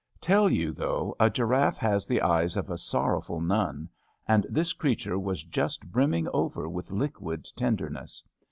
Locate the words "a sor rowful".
2.71-3.39